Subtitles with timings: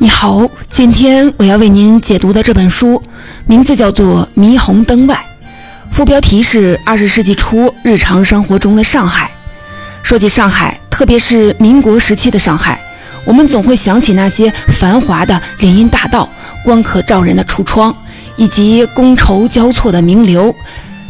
[0.00, 3.02] 你好，今天我要为您解读的这本书
[3.46, 5.26] 名字叫做《霓虹灯外》，
[5.92, 9.28] 副标题是二十世纪初日常生活中的上海。
[10.04, 12.80] 说起上海，特别是民国时期的上海，
[13.24, 16.28] 我们总会想起那些繁华的林荫大道、
[16.64, 17.92] 光可照人的橱窗，
[18.36, 20.54] 以及觥筹交错的名流、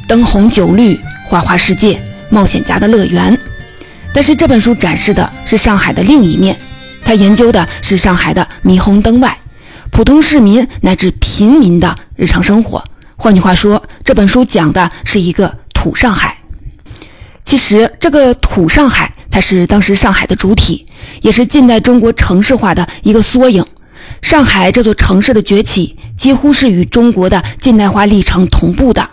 [0.06, 3.38] 灯红酒绿、花花世界、冒险家的乐园。
[4.14, 6.56] 但是这本书展示的是上海的另一面。
[7.08, 9.38] 他研究的是上海的霓虹灯外，
[9.90, 12.84] 普通市民乃至平民的日常生活。
[13.16, 16.36] 换句话说，这本书讲的是一个土上海。
[17.44, 20.84] 其实，这个土上海才是当时上海的主体，
[21.22, 23.64] 也是近代中国城市化的一个缩影。
[24.20, 29.08] 上海这座城市的崛起，几乎是与中国的近代化历程同步的。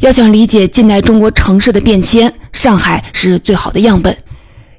[0.00, 4.16] 要想理解近代中国城市的变迁，上海是最好的样本。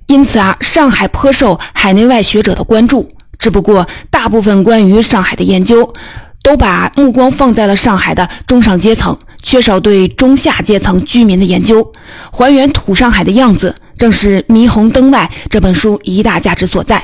[0.08, 3.10] 因此啊，上海颇受海内外学者的关注。
[3.38, 5.94] 只不过，大部分关于上海的研究，
[6.42, 11.92] 都把目光放在了上海的中上阶层，缺少对中下阶层居民的研究。
[12.32, 17.04] 还原土上海的样子，正是《霓虹灯外》这本书一大价值所在。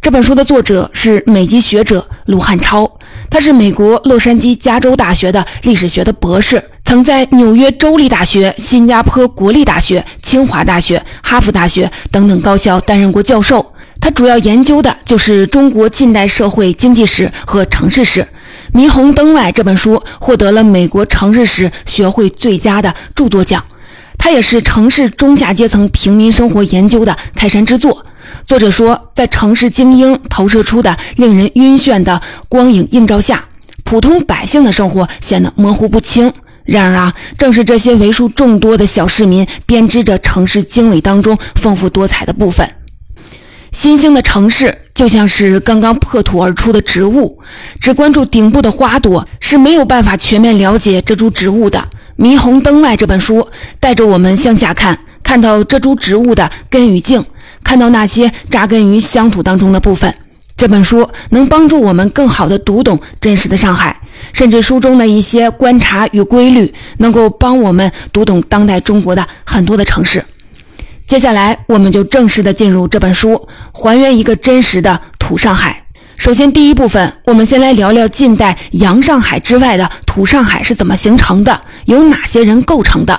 [0.00, 2.88] 这本书的作者是美籍学者卢汉超，
[3.28, 6.62] 他是美国洛杉矶加州大学的历史学的博士。
[6.88, 13.74] 曾在纽约州立大学、新加坡国立大学、清华大学、哈佛大学等等高校担任过教授。
[14.00, 18.22] 他主要研究的就是中国近代社会经济史和城市史。
[18.72, 23.62] 《霓虹灯外》这本书获得了美国城市史学会最佳的著作奖。
[24.16, 28.06] 它也是城市中下阶层平民生活研究的开山之作。
[28.44, 33.44] 作者说，在城市精英投射出的令人晕眩的光影映照下，
[33.84, 36.32] 普通百姓的生活显得模糊不清。
[36.68, 42.68] 然而啊，正是这些为数众多的小市民编织着城市经纬当中丰富多彩的部分。
[43.72, 47.40] 新兴的城市就像是刚刚破土而出的植物，
[47.80, 51.88] 只关注顶部的花朵是没有办法全面了解这株植物的。
[52.22, 53.48] 《霓虹灯外》这本书
[53.80, 57.24] 带着我们向下看，看到这株植物的根与茎，
[57.64, 60.14] 看到那些扎根于乡土当中的部分。
[60.54, 64.02] 这本书能帮助我们更好地读懂真实的上海。
[64.32, 70.24] 甚至书中的一些观察与规律，能够帮我们读懂当代中国的很多的城市。
[71.06, 75.84] 接下来，我们就正式的进入这本书，还原一个真实的土上海。
[76.18, 83.18] 首先，第一部分，我们先来聊聊近代洋上海之外的土上海是怎么形成的，由哪些人构成的。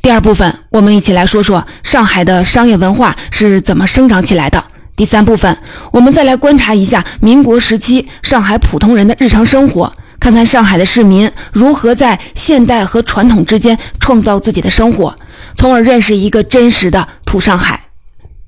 [0.00, 4.64] 第二部分，我们一起来说说上海的商业文化是怎么生长起来的。
[4.94, 5.58] 第三部分，
[5.92, 9.92] 我们再来观察一下民国时期上海普通人的日常生活。
[10.18, 15.14] 看看上海的市民如何在现代和传统之间创造自己的生活，
[15.56, 17.80] 从而认识一个真实的土上海。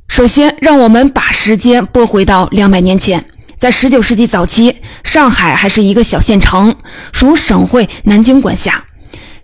[0.09, 3.25] 首先，让我们把时间拨回到两百年前，
[3.57, 6.75] 在19世纪早期，上海还是一个小县城，
[7.13, 8.85] 属省会南京管辖。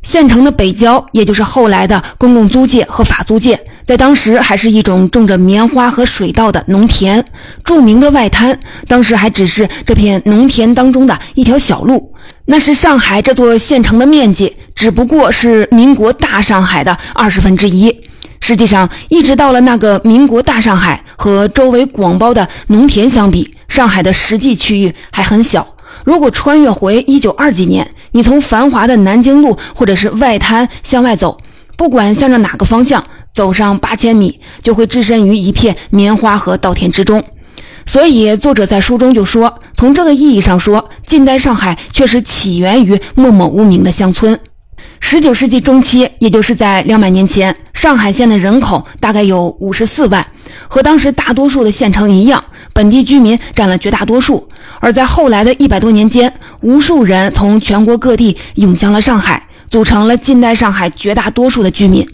[0.02, 3.58] 县城的北郊，也就是后来的公共租界和法租界。
[3.86, 7.24] 在当时，还是一种种着棉花和水稻的农田。
[7.64, 8.58] 著名的外滩，
[8.88, 12.13] 当时还只是这片农田当中的一条小路。
[12.46, 17.94] 那是上海这座县城的面积，只不过是民国大上海的二十分之一。
[18.40, 25.66] 实际上，一直到了那个民国大上海和周围广袤的农田相比，上海的实际区域还很小。
[26.04, 31.38] 如果穿越回一九二几年，你从繁华的南京路或者是外滩向外走，
[31.78, 33.02] 不管向着哪个方向。
[33.32, 37.20] 走上八千米，就会置身于一片棉花和稻田之中。
[37.86, 44.38] 所以，作者在书中就说，从这个意义上说，近代上海确实起源于默默无名的乡村。
[45.00, 50.26] 十九世纪中期，也就是在两百年前，上海县的人口大概有五十四万，
[50.66, 54.48] 和当时大多数的县城一样，本地居民占了绝大多数。
[54.80, 56.32] 而在后来的一百多年间，
[56.62, 62.06] 无数人从全国各地涌向了上海，组成了近代上海绝大多数的居民。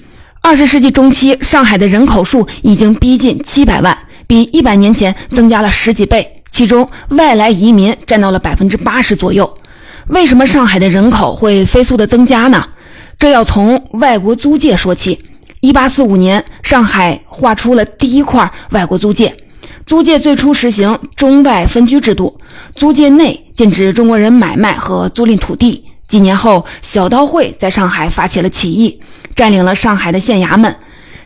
[0.42, 3.96] 二十世纪中期，上海的人口数已经逼近七百万，
[4.30, 6.36] 比一百年前增加了十几倍。
[6.52, 9.52] 其中，外来移民占到了百分之八十左右。
[10.06, 12.64] 为什么上海的人口会飞速的增加呢？
[13.18, 15.20] 这要从外国租界说起。
[15.58, 19.34] 一八四五年，上海划出了第一块外国租界。
[19.84, 22.38] 租界最初实行中外分居制度，
[22.76, 25.84] 租界内禁止中国人买卖和租赁土地。
[26.06, 29.00] 几年后，小刀会在上海发起了起义。
[29.34, 30.74] 占领了上海的县衙门，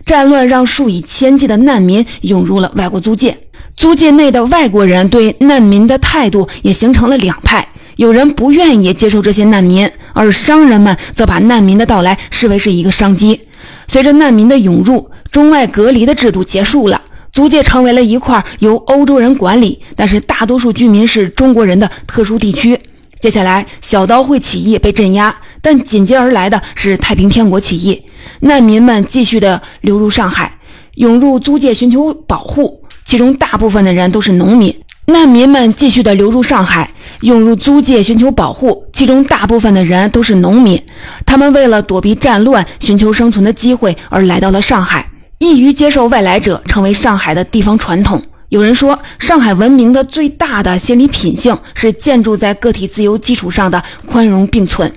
[0.04, 3.36] 战乱让数以千计的难民涌入了外国租界。
[3.76, 7.66] 租界内的外国人对难民的态度也形成了两派，
[7.96, 13.40] 有人不愿意接受这些难民，而商人们则把难民的到来视为是一个商机。
[13.88, 17.00] 随着难民的涌入，中外隔离的制度结束了，
[17.32, 22.78] 租界成为了一块由欧洲人管理，但是大多数居民是中国人的特殊地区。
[23.20, 28.00] 接下来，小刀会起义被镇压，但紧接而来的是太平天国起义，
[28.40, 30.58] 难民们继续的流入上海，
[30.94, 34.74] 涌入租界寻求保护，其中大部分的人都是农民。
[35.06, 36.90] 难民们继续的流入上海，
[37.20, 40.80] 涌入租界寻求保护，其中大部分的人都是农民。
[41.26, 45.06] 他们为了躲避战乱，寻求生存的机会而来到了上海，
[45.38, 48.22] 易于接受外来者，成为上海的地方传统。
[48.48, 54.90] 有人说，上海文明的最大的心理品性是建筑在个体自由基础上的宽容并存。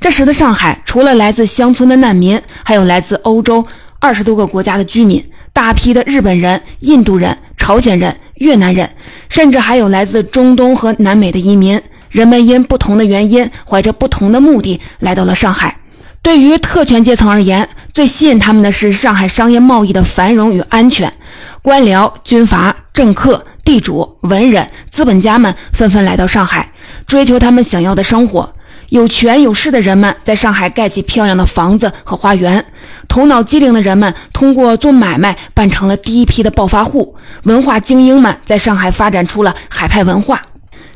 [0.00, 3.66] 这时的上海，除了来自乡村的难民，还有来自欧洲
[3.98, 8.16] 二十多个国家的居民，大批的日本人、印度人、朝鲜人。
[8.38, 8.90] 越南人，
[9.28, 11.80] 甚至还有来自中东和南美的移民，
[12.10, 15.76] 人们因不同的原因，怀着不同的目的来到了上海。
[16.20, 21.12] 对于特权阶层而言，最吸引他们的是上海商业贸易的繁荣与安全。
[21.62, 26.72] 官僚、军阀、政客、地主、文人、资本家们纷纷来到上海，
[27.06, 28.53] 追求他们想要的生活。
[28.94, 32.64] 有权有势的人们在上海盖起漂亮的房子和花园，
[33.08, 40.40] 头脑机灵的人们通过做买卖办成了第一批的暴发户，文化精英们在上海发展出了海派文化。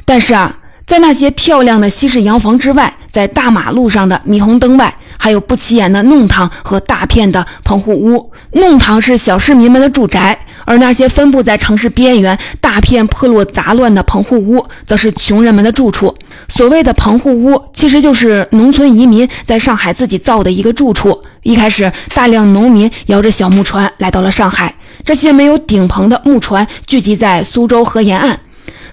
[0.04, 8.30] 但是啊，在那些漂亮的西式洋房之外，在大马路上的霓虹灯外，还有不起眼的弄堂和大片的棚户屋。
[8.52, 16.14] 弄堂是小市民们的住宅，而那些分布在城市边缘、大片破落杂乱的棚户屋，则是穷人们的住处。
[16.48, 21.22] 所谓的棚户屋，其实就是农村移民在上海自己造的一个住处。
[21.42, 24.74] 一开始，大量农民摇着小木船来到了上海，
[25.04, 28.40] 这些没有顶棚的木船聚集在苏州河沿岸，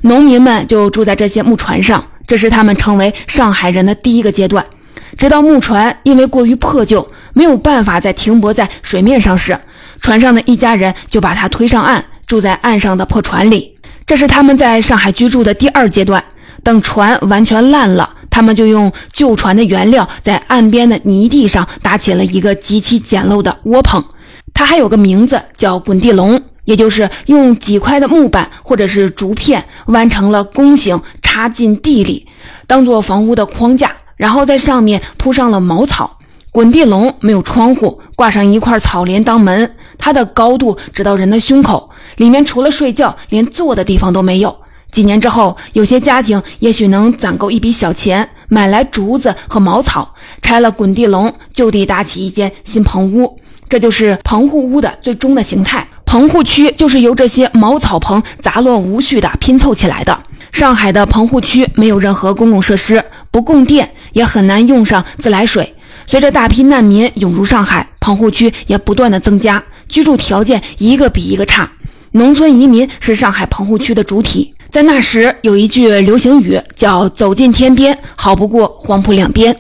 [0.02, 4.64] 农民们就住在这些木船上，这是他们成为上海人的第一个阶段。
[5.18, 9.58] 直到木船因为过于破旧，没有办法再停泊在水面上时，
[10.02, 13.76] 船上的一家人就把它推上岸，住在岸上的破船里。
[14.06, 16.24] 这是他们在上海居住的第二阶段。
[16.66, 24.04] 等船完全烂了，他们就用旧船的原料，在岸边的泥地上搭起了一个极其简陋的窝棚。
[24.52, 32.26] 它还有个名字，叫滚地笼，也就是用几块的木板或者是竹片弯成了弓形，插进地里，
[32.66, 36.18] 当做房屋的框架，然后在上面铺上了茅草。
[36.52, 44.58] 滚地笼没有窗户，挂上一块草帘当门，它的高度直到人的胸口，里面除了睡觉，连坐的地方都没有。
[44.96, 53.38] 几年之后，有些家庭也许能攒够一笔小钱，买来竹子和茅草，拆了滚地笼，就地搭起一间新棚屋。
[53.68, 55.86] 这就是棚户屋的最终的形态。
[56.06, 60.18] 棚户区就是由这些茅草棚杂乱无序地拼凑起来的。
[60.54, 65.76] 上海的棚户区没有任何公共设施，不供电，也很难用上自来水。
[66.08, 71.70] 随着大批难民涌入上海，棚户区也不断的增加，居住条件一个比一个差。
[72.14, 74.55] 农村移民是上海棚户区的主体。
[74.76, 79.56] 在那时，有一句流行语叫“走进天边，好不过黄浦两边”。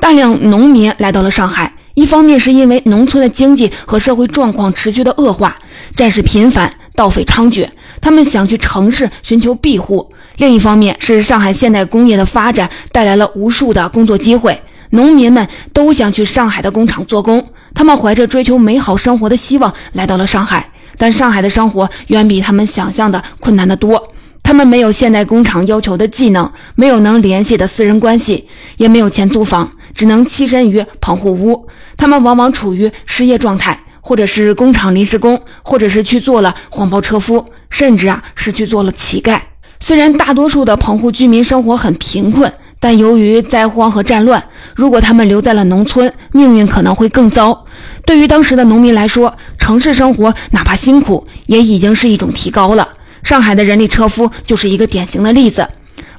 [0.00, 5.56] 大量农民来到了上海，一方面是因为农村的经济和社会状况持续的恶化，
[5.94, 7.68] 战事频繁，盗匪猖獗，
[8.00, 10.04] 他们想去城市寻求庇护；
[10.38, 14.60] 另一方面是上海现代工业的发展带来了无数的工作机会，
[14.90, 17.46] 农民们都想去上海的工厂做工。
[17.72, 24.08] 他们怀着追求美好生活的希望来到了上海，但上海的生活远比他们想象的困难得多。
[24.46, 31.66] 他们没有现代工厂要求的技能，没有能联系的私人关系，也没有钱租房，只能栖身于棚户屋。
[31.96, 39.40] 他们往往处于失业状态，或者是工厂临时工，或者是去做了黄包车夫，甚至啊是去做了乞丐。
[39.80, 44.40] 虽然大多数的棚户居民生活很贫困，但由于灾荒和战乱，
[44.76, 47.64] 如果他们留在了农村，命运可能会更糟。
[48.04, 52.86] 对于当时的农民来说，城市生活哪怕辛苦，也已经是一种提高了。
[53.26, 55.66] 上海的人力车夫就是一个典型的例子。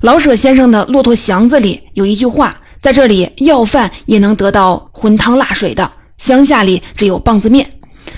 [0.01, 7.65] 老舍先生的《骆驼祥子》里有一句话：“在这里要饭也能得到荤汤辣水的，乡下里只有棒子面。”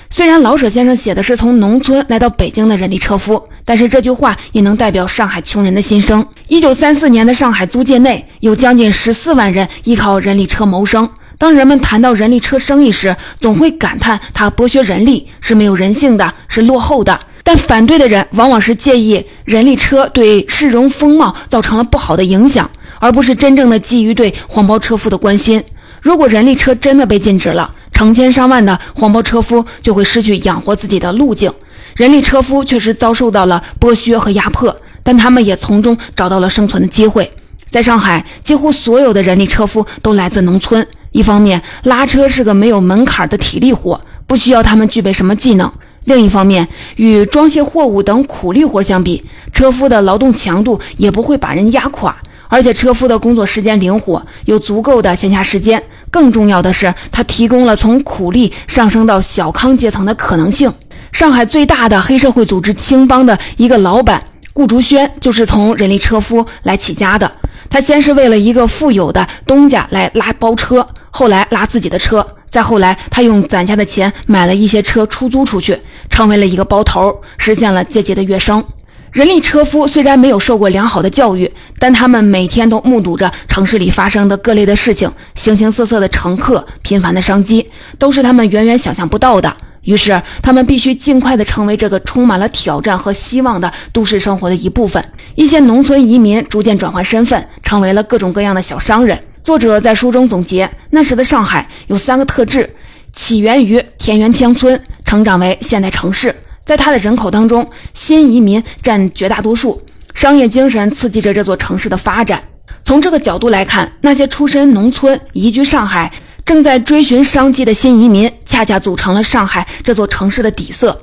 [0.09, 6.25] 虽然老舍先生写的是从农村来到北京的人力车夫，但是这句话也能代表上海穷人的心声。
[6.47, 11.07] 一九三四年的上海租界内有将近十四万人依靠人力车谋生。
[11.37, 17.19] 当人们谈到人力车生意时，总会感叹它剥削人力，是没有人性的，是落后的。
[17.43, 22.69] 但反对的人往往是介意人力车对市容风貌造成了不好的影响，
[22.99, 25.63] 而不是真正的基于对黄包车夫的关心。
[26.01, 31.51] 如果人力车真的被禁止了，成千上万的黄包车夫就会失去养活自己的路径。
[31.95, 37.29] 人力车夫确实遭受到了剥削和压迫，但他们也从中找到了生存的机会。
[37.71, 40.85] 在上海，几乎所有的人力车夫都来自农村。
[41.11, 45.69] 一方面，拉车是个没有门槛的体力活，不需要他们具备什么技能。
[46.09, 49.23] 另一方面，与装卸货物等苦力活相比，
[49.53, 52.15] 车夫的劳动强度也不会把人压垮，
[52.47, 55.81] 而且车夫的工作时间灵活，有足够的闲暇时间。
[56.09, 60.73] 更重要的是，它提供了从苦力上升到小康阶层的可能性。
[61.11, 67.31] 上海最大的黑社会组织青帮的一个老板顾竹轩，就是从人力车夫来起家的。
[67.69, 75.79] 他先是为了一个富有的东家来拉包车，后来拉自己的车，再后来他用攒下的钱买了一些车出租出去，
[76.09, 78.63] 成为了一个包头，实现了阶级的跃升。
[79.11, 89.51] 人力车夫虽然没有受过良好的教育，但他们每天都目睹着城市里发生的各类的事情，形形色色的乘客、频繁的商机，都是他们远远想象不到的。
[89.83, 95.03] 于是，他们必须尽快地成为这个充满了挑战和希望的都市生活的一部分。
[95.33, 99.17] 一些农村移民逐渐转换身份，成为了各种各样的小商人。
[99.49, 102.69] 作者在书中总结，那时的上海有三个特质：
[103.15, 106.35] 起源于田园乡村，成长为现代城市。
[106.63, 109.81] 在他的人口当中，新移民占绝大多数，
[110.13, 112.39] 商业精神刺激着这座城市的发展。
[112.83, 116.11] 从这个角度来看，那些出身农村移居上海。
[116.45, 121.01] 正在追寻商机的新移民，恰恰组成了上海这座城市的底色。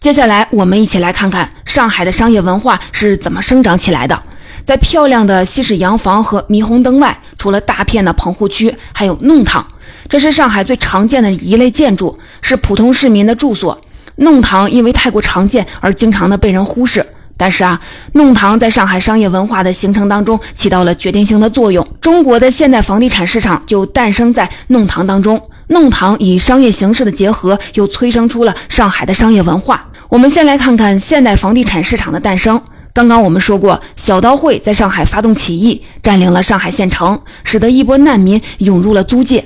[0.00, 4.20] 接下来，我们一起来看看上海的商业文化是怎么生长起来的。
[4.66, 9.64] 在漂亮的西式洋房和霓虹灯外，除了大片的棚户区，还有弄堂，
[10.08, 13.80] 这是上海最常见的一类建筑，是普通市民的住所。
[14.16, 17.06] 弄堂因为太过常见而经常的被人忽视。
[17.36, 17.80] 但是啊，
[18.14, 21.86] 弄堂在上海商业文化的形成当中起到了决定性的作用。
[22.00, 25.40] 中国的现代房地产市场就诞生在弄堂当中。
[25.68, 29.86] 弄堂与商业形式的结合，又催生出了上海的商业文化。
[30.08, 32.60] 我们先来看看现代房地产市场的诞生。
[32.96, 39.44] 刚刚我们说过，小刀会在上海发动起义，占领了上海县城，使得一波难民涌入了租界。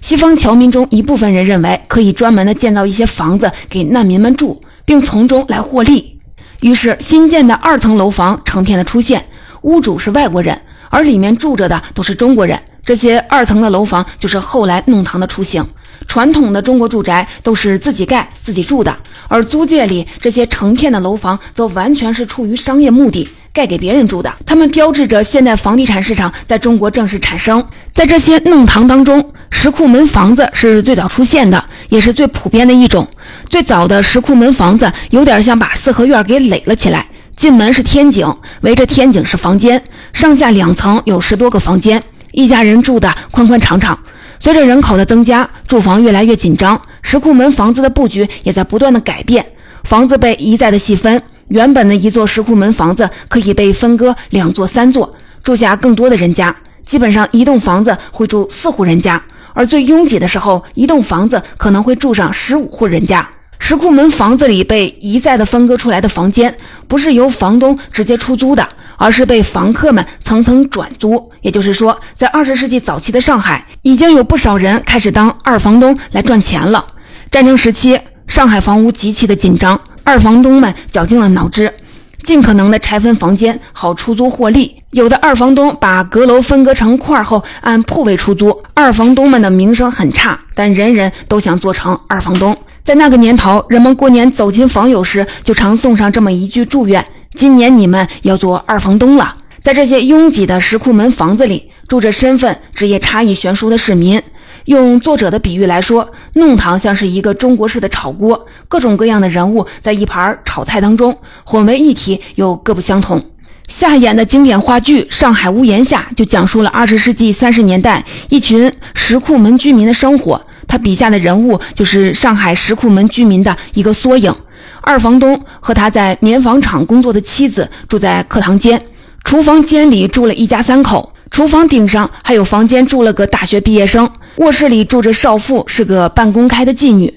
[0.00, 6.20] 西方侨民中一部分人认为，可以专门的建造一些房子给难民们住，并从中来获利。
[6.60, 9.24] 于是，新建的二层楼房成片的出现，
[9.62, 12.56] 屋主是外国人，而里面住着的都是中国人。
[12.84, 15.66] 这些二层的楼房就是后来弄堂的雏形。
[16.06, 18.96] 传统的中国住宅都是自己盖自己住的，
[19.32, 24.30] 而租界里这些成片的楼房则完全是出于商业目的，盖给别人住的。
[24.44, 27.66] 它们标志着现代房地产市场在中国正式产生。
[27.94, 33.08] 在这些弄堂当中，石库门房子是最早出现的，也是最普遍的一种。
[33.48, 43.98] 最早的石库门房子有点像把四合院给垒了起来，进门是天井，围着天井是房间，上下两层有十多个房间，一家人住的宽宽敞敞。
[44.38, 49.44] 随着人口的增加，住房越来越紧张，石库门房子的布局也在不断的改变，
[49.84, 51.20] 房子被一再的细分。
[51.48, 56.54] 原本的一座石库门房子可以被分割两座、三座，住下更多的人家。
[56.86, 63.28] 基本上一栋房子会住四户人家，而最拥挤的时候，一栋房子可能会住上十五户人家。
[63.58, 66.56] 石库门房子里被一再的分割出来的房间，
[66.88, 68.66] 不是由房东直接出租的，
[69.02, 71.28] 而是被房客们层层转租。
[71.40, 76.86] 也就是说，在二十世纪早期的上海，已经有不少人开始当二房东来赚钱了。
[77.28, 81.74] 战争时期，上海房屋极其的紧张，二房东们绞尽了脑汁。
[82.22, 84.80] 尽可能的拆分房间，好出租获利。
[84.92, 88.62] 有的二房东把阁楼分割成块后，按铺位出租。
[88.74, 92.56] 二房东们的名声很差，但人人都想做成二房东。
[92.84, 104.20] 在那个年头，人们过年走亲访友时，就常送上这么一句祝愿：“今年你们要做二房东了。”在这些拥挤的石库门房子里，住着身份、职业差异悬殊的市民。
[104.64, 113.22] 用作者的比喻来说，弄堂像是一个中国式的炒锅，各种各样的人物在一盘炒菜当中混为一体，又各不相同。
[113.68, 120.40] 下演的经典话剧《上海屋檐下》就讲述了二十世纪三十年代一群石库门居民的生活。
[120.66, 124.34] 他笔下的人物就是上海石库门居民的一个缩影。
[124.82, 128.82] 二房东和他在棉纺厂工作的妻子住在客堂间，
[129.24, 134.10] 厨房间里住了一家三口，厨房顶上还有房间住了个大学毕业生。
[134.36, 137.08] 卧室里住着少妇，是个半公开的妓女；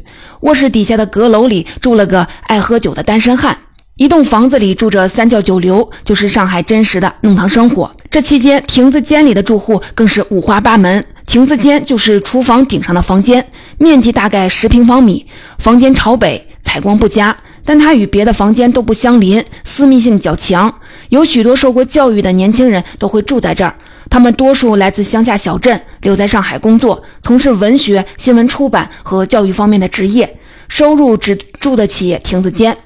[0.41, 3.57] 卧室底下的阁楼里住了个爱喝酒的单身汉。
[3.95, 7.89] 一栋房子里住着三教九流，就是上海真实的弄堂生活。
[8.12, 11.03] 这期间，亭子间里的住户更是五花八门。
[11.25, 13.45] 亭子间就是厨房顶上的房间，
[13.77, 15.25] 面积大概十平方米，
[15.57, 20.74] 房间朝北，采光不佳，但它与别的房间都不相邻，私密性较强。
[21.10, 23.75] 有许多受过教育的年轻人都会住在这儿。
[24.10, 32.77] 他们多数来自乡下小镇，留在上海工作，从事文学、新闻出版和教育方面的职业，收入只住得起亭子间。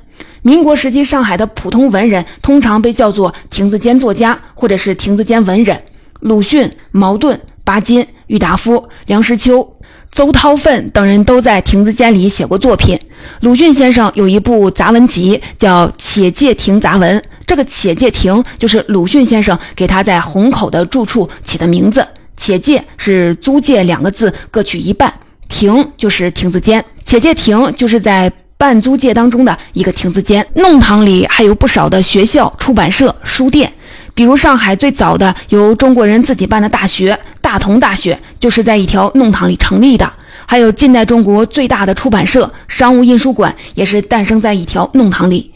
[0.42, 5.80] 民国时期上海的普通文人通常被叫做亭子间作家，或者是亭子间文人。
[6.22, 9.76] 鲁迅、茅盾、巴金、郁达夫、梁实秋，
[10.12, 13.00] 邹韬奋等人都在亭子间里写过作品。
[13.42, 22.06] 鲁迅先生有一部杂文集叫《且介亭杂文》，这个“且介亭”就是鲁迅先生给他在虹口的住处起的名字。
[22.36, 25.14] 且介是租借两个字各取一半，
[25.50, 30.46] 亭就是亭子间，且介亭就是在半租界当中的一个亭子间。
[30.56, 33.72] 弄堂里还有不少的学校、出版社、书店。
[34.20, 40.12] 比如上海最早的由中国人自己办的大学——大同大学，就是在一条弄堂里成立的。
[40.46, 45.50] 还有近代中国最大的出版社、商务印书馆，也是诞生在一条弄堂里。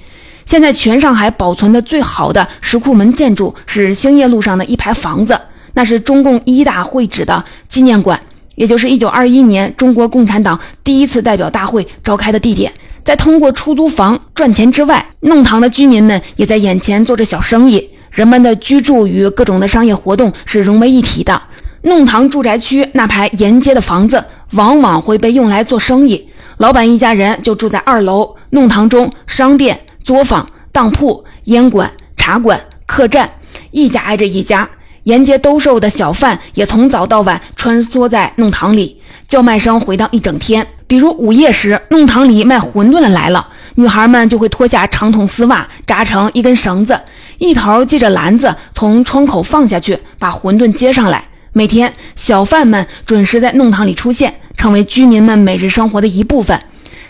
[0.46, 5.38] 现在全上海保存的最好的石库门建筑是兴业路上的一排房子，
[5.74, 8.18] 那是中共一大会址的纪念馆，
[8.56, 12.72] 也就是1921年中国共产党第一次代表大会召开的地点。
[13.04, 17.90] 在通过出租房赚钱之外，弄堂的居民们也在眼前做着小生意。
[18.14, 21.42] 人们的居住与各种的商业活动是融为一体的。
[21.82, 26.30] 弄堂住宅区那排沿街的房子，往往会被用来做生意。
[26.58, 28.36] 老板一家人就住在二楼。
[28.52, 33.28] 弄堂中，商店、作坊、当铺、烟馆、茶馆、客栈，
[33.72, 34.70] 一家挨着一家。
[35.04, 40.66] 沿街兜售的小贩也从早到晚穿梭在弄堂里，叫卖声回荡一整天。
[40.86, 46.98] 比如午夜时，弄堂里卖馄饨的来了，女孩们就会脱下长筒丝袜，扎成一根绳子。
[47.44, 51.22] 一头系着篮子，从窗口放下去，把馄饨接上来。
[51.52, 56.58] 每天，小贩们准时在弄堂里出现，成为居民们每日生活的一部分。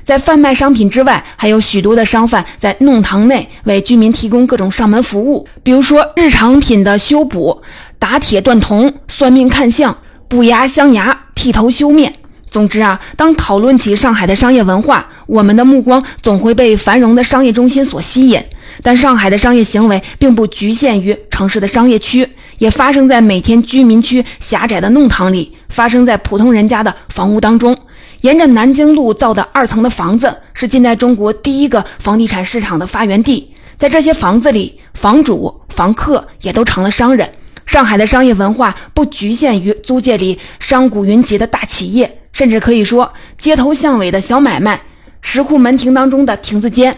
[0.04, 7.62] 在贩卖商品之外，还有许多的商贩在弄堂内为居民提供各种上门服务，比如说日常品的修补、
[8.00, 9.96] 打铁断铜、算命看相、
[10.28, 12.12] 补牙镶牙、剃头修面。
[12.50, 18.44] 总之啊，当讨论起上海的商业文化，我们的目光总会被繁荣的商业中心所吸引。
[18.82, 22.27] 但上海的商业行为并不局限于城市的商业区，
[22.58, 27.78] 也发生在每天居民区狭窄的弄堂里，发生在普通人家的房屋当中。
[28.21, 33.54] 沿着南京路造的二层的房子，是近代中国第一个房地产市场的发源地。
[33.78, 37.30] 在这些房子里，房主、房客也都成了商人。
[37.65, 44.82] 上海的商业文化不局限于租界里商贾云集的大企业，甚至可以说，街头巷尾的小买卖、
[45.21, 46.95] 石库门庭当中的亭子间。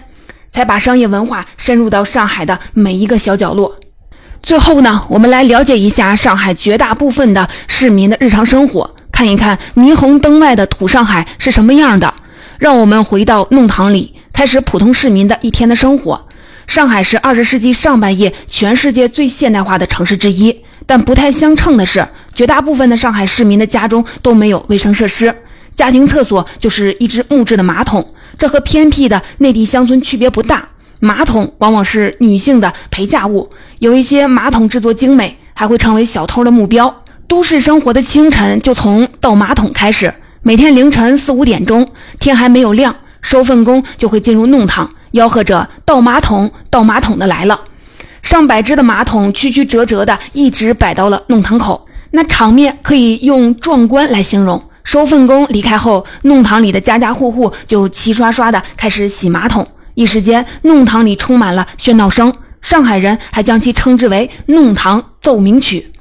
[0.55, 3.75] 才把商业文化深入到上海的每一个小角落。
[4.41, 12.13] 最后呢，我们来了解一下上海绝大部分的市民的日常生活，看一看霓虹灯外的土上海是什么样的。
[12.57, 16.25] 让我们回到弄堂里，开始普通市民的一天的生活。
[16.67, 25.35] 上海是二十世纪上半叶全世界最现代化的城市之一，但不太相称的是，绝大部分的上海市民的家中都没有卫生设施，
[25.75, 28.07] 家庭厕所就是一只木质的马桶。
[28.37, 30.67] 这和偏僻的内地乡村区别不大。
[30.99, 37.03] 马桶往往是女性的陪嫁物，有一些马桶制作精美，还会成为小偷的目标。
[37.27, 40.13] 都市生活的清晨就从倒马桶开始。
[40.41, 41.87] 每天凌晨四五点钟，
[42.19, 47.59] 天还没有亮，收粪工就会进入弄堂，吆喝着“倒马桶，倒马桶的来了”。
[48.21, 54.63] 上百只的马桶曲曲折折的，一直摆到了弄堂口，那场面可以用壮观来形容。
[54.85, 59.67] 收粪工离开后，弄堂里的家家户户就齐刷刷地开始洗马桶。
[59.95, 62.33] 一时间，弄堂里充满了喧闹声。
[62.61, 65.91] 上海人还将其称之为“弄堂奏鸣曲”。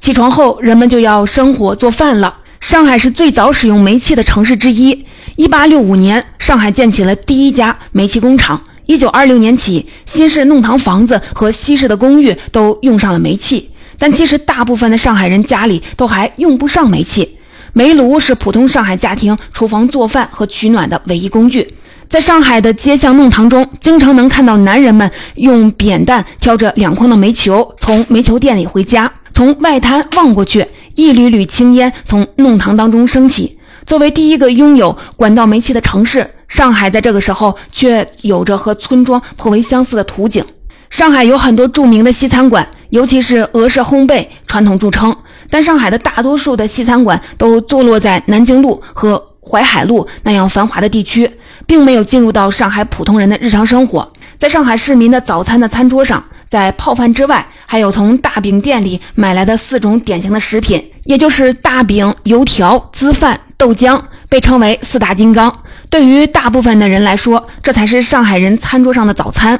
[0.00, 2.38] 起床后，人们就要生火做饭了。
[2.60, 5.06] 上海是最早使用煤气的城市之一。
[5.36, 8.62] 1865年，上海建起了第一家煤气工厂。
[8.86, 13.70] 1920年起，新式弄堂房子和西式的公寓都用上了煤气。
[13.98, 17.36] 但其实，大部分的上海人家里都还用不上煤气。
[17.76, 21.68] 煤炉是普通上海家庭厨房做饭和取暖的唯一工具。
[22.08, 29.12] 在上海的街巷弄堂中，经常能看到男人们用扁担挑着两筐的煤球从煤球店里回家。
[29.34, 33.58] 从外滩望过去，一缕缕青烟从弄堂当中升起。
[33.84, 40.42] 作为第一个拥有管道煤气的城市，上海在这个时候却有着和村庄颇为相似的图景。
[40.88, 45.14] 上海有很多著名的西餐馆，尤其是俄式烘焙，传统著称。
[45.50, 51.30] 但上海的大多数的西餐馆都坐落在南京路和淮海路那样繁华的地区，
[51.66, 54.12] 并没有进入到上海普通人的日常生活。
[54.38, 65.52] 在上海市民的早餐的餐桌上，在泡饭之外，还有从大饼店里买来的四种典型的食品，也就是大饼、油条、粢饭、豆浆，被称为四大金刚。
[65.88, 69.58] 对于大部分的人来说，这才是上海人餐桌上的早餐。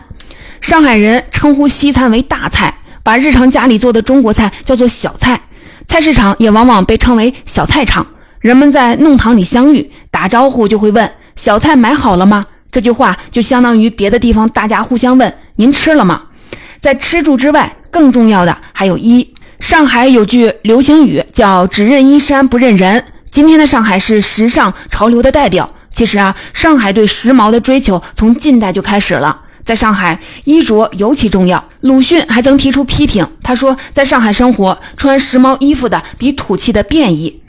[0.61, 5.41] 上海人称呼西餐为大菜，把日常家里做的中国菜叫做小菜。
[5.87, 8.07] 菜市场也往往被称为小菜场。
[8.41, 16.23] 人们在弄堂里相遇，打招呼就会问：“小菜买好了吗？”这句话就相当于别的地方大家互相问：“您吃了吗？”
[16.79, 19.35] 在吃住之外，更重要的还有衣。
[19.59, 25.69] 上海有句流行语叫“只认衣衫不认人”，今天的上海是时尚潮流的代表。
[25.91, 29.41] 其实啊，上海对时髦的追求从近代就开始了。
[29.67, 31.63] 在上海，衣着尤其重要。
[31.81, 37.43] 鲁迅还曾提出批评，他说，在上海生活，穿时髦衣服的比土气的便宜。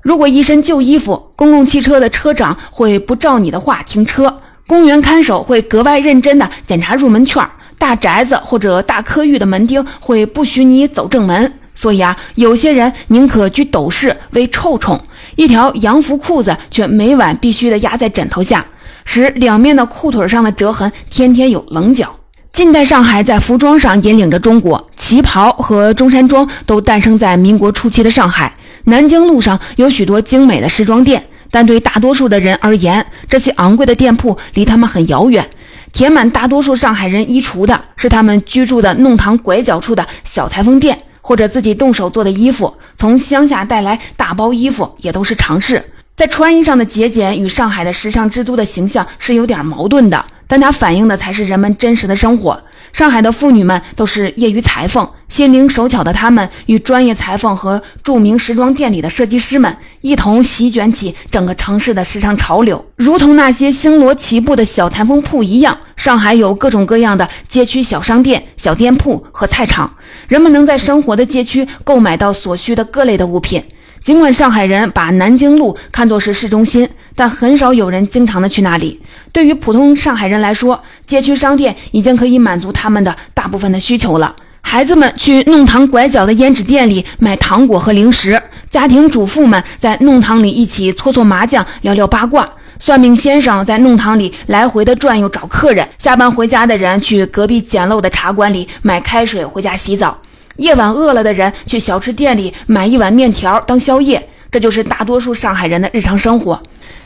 [0.00, 7.44] 如果一身旧衣服，公共汽车的车长会不照你的话停车，公园看守会格外认真地检查入门券，
[7.76, 11.52] 大宅子或者大科域的门丁会不许你走正门。
[11.74, 15.00] 所以啊，有些人宁可居斗室为臭虫。
[15.34, 18.64] 一条洋服裤子却每晚必须的压在枕头下，
[19.10, 22.14] 使两面的裤腿上的折痕天天有棱角。
[22.52, 28.52] 近代上海在服装上引领着中国，旗袍和中山装都诞生在民国初期的上海。
[28.84, 35.48] 南京路上有许多精美的时装店，但对大多数的人而言，这些昂贵的店铺离他们很遥远。
[35.90, 40.98] 填满大多数上海人衣橱的是他们居住的弄堂拐角处的小裁缝店。
[41.20, 45.82] 或者自己动手做的衣服，从乡下带来大包衣服也都是常事。
[46.18, 52.60] 在穿衣上的节俭与上海的时尚之都的形象是有点矛盾的，但它反映的才是人们真实的生活。
[52.92, 65.78] 上海的妇女们都是业余裁缝，心灵手巧的她们与专业裁缝和著名时装店里的设计师们一同席卷起整个城市的时尚潮流，如同那些星罗棋布的小裁缝铺一样。
[65.94, 69.88] 上海有各种各样的街区小商店、小店铺和菜场，
[70.26, 73.62] 人们能在生活的街区购买到所需的各类的物品。
[74.02, 79.00] 尽管上海人把南京路看作是市中心，但很少有人经常的去那里。
[79.32, 84.34] 对于普通上海人来说，街区商店已经可以满足他们的大部分的需求了。
[84.60, 92.46] 孩子们去弄堂拐角的胭脂店里买糖果和零食，家庭主妇们在弄堂里一起搓搓麻将、聊聊八卦。
[92.80, 100.16] 算命先生在弄堂里来回的转悠找客人，下班回家的人去隔壁简陋的茶馆里买开水回家洗澡，
[100.58, 104.28] 夜晚饿了的人去小吃店里买一碗面条当宵夜。
[104.50, 106.58] 这就是大多数上海人的日常生活。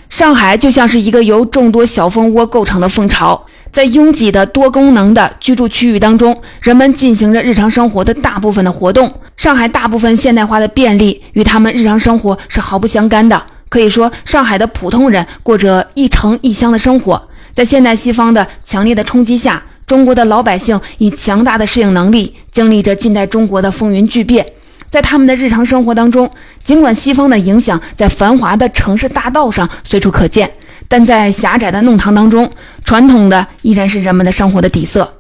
[0.09, 9.11] 上海就像是一个由众多小蜂窝构成的蜂巢，在拥挤的多功能的居住区域当中，人们进行着日常生活的大部分的活动。
[9.37, 13.43] 上海大部分现代化的便利与他们日常生活是毫不相干的。
[13.69, 17.21] 可以说，上海的普通人过着一城一乡的生活。
[17.53, 24.45] 在现代西方的强烈的冲击下，中国的老百姓以强大的适应能力，经历着近代中国的风云巨变。
[24.91, 26.31] 在他们的日常生活当中，
[26.63, 30.51] 尽管西方的影响在繁华的城市大道上随处可见，
[30.87, 32.51] 但在狭窄的弄堂当中，
[32.85, 35.15] 传统的依然是人们的生活的底色。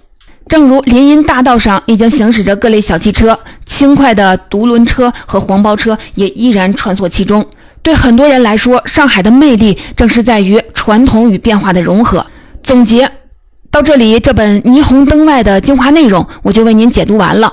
[0.48, 7.46] 正如林荫大道上已经行驶着各类小汽车，轻快的独轮车和黄包车也依然穿梭其中。
[7.81, 12.27] 对很多人来说，上海的魅力正是在于传统与变化的融合。
[12.62, 13.11] 总结
[13.72, 17.50] 到这里，这本《霓虹灯外》的精华内容我就为您解读完了。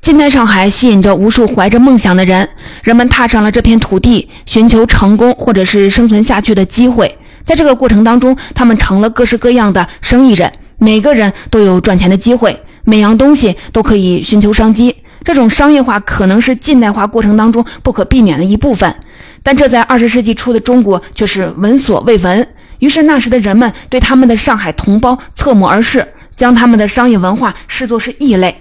[0.00, 2.48] 近代上海吸引着无数怀着梦想的人，
[2.82, 7.18] 人们踏上了这片土地，寻求成功或者是生存下去的机会。
[7.44, 14.96] 在这个过程当中，他们成了各式各样的生意人，每个人都有赚钱的机会，每样东西都可以寻求商机。
[15.22, 18.94] 这种商业化可能是近代化过程当中不可避免的一部分。
[19.42, 22.48] 但这在二十世纪初的中国却是闻所未闻。
[22.78, 28.54] 于是那时的人们对他们的上海同胞侧目而视，将他们的商业文化视作是异类。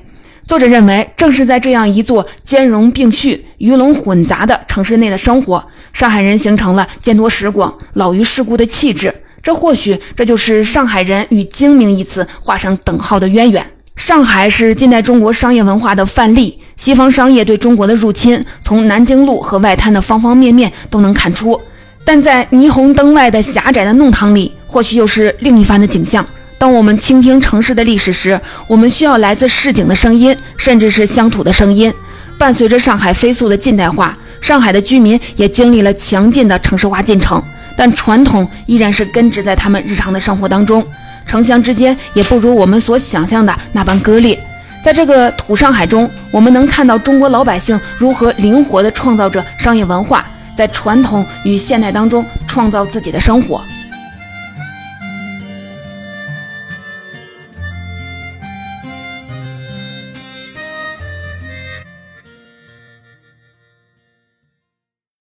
[0.48, 9.14] 作者认为，正是在这样一座兼容并蓄、鱼龙混杂的城市内的生活，上海人形成了见多识广、老于世故的气质。
[9.44, 13.66] 这或许这就是上海人与精明一词画上等号的渊源。
[13.96, 16.60] 上海是近代中国商业文化的范例。
[16.76, 21.60] 西方商业对中国的入侵，从南京路和外滩的方方面面都能看出。
[22.08, 26.26] 但在霓虹灯外的狭窄的弄堂里，或许又是另一番的景象。
[26.58, 31.94] 当我们倾听城市的历史时，我们需要来自市井的声音，甚至是乡土的声音。
[32.38, 37.44] 伴随着上海飞速的近代化，上海的居民也经历了强劲的城市化进程，
[37.76, 40.82] 但传统依然是根植在他们日常的生活当中。
[41.26, 44.42] 城乡之间也不如我们所想象的那般割裂。
[44.82, 50.26] 在这个土上海中，我们能看到中国老百姓如何灵活地创造着商业文化，
[50.58, 53.64] 在传统与现代当中创造自己的生活。